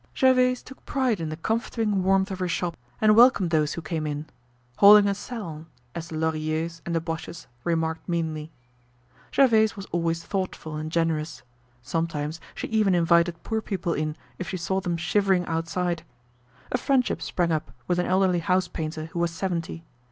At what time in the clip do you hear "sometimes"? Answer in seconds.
11.83-12.41